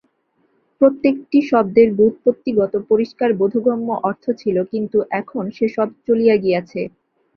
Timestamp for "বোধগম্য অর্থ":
3.39-4.25